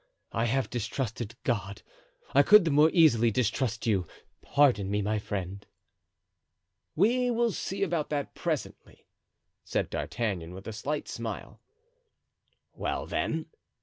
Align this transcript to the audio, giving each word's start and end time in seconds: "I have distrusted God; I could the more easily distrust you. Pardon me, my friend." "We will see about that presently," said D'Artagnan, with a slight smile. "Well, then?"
"I 0.31 0.45
have 0.45 0.71
distrusted 0.71 1.35
God; 1.43 1.83
I 2.33 2.41
could 2.41 2.65
the 2.65 2.71
more 2.71 2.89
easily 2.91 3.29
distrust 3.29 3.85
you. 3.85 4.07
Pardon 4.41 4.89
me, 4.89 4.99
my 5.03 5.19
friend." 5.19 5.63
"We 6.95 7.29
will 7.29 7.51
see 7.51 7.83
about 7.83 8.09
that 8.09 8.33
presently," 8.33 9.05
said 9.63 9.91
D'Artagnan, 9.91 10.55
with 10.55 10.65
a 10.67 10.73
slight 10.73 11.07
smile. 11.07 11.61
"Well, 12.73 13.05
then?" 13.05 13.45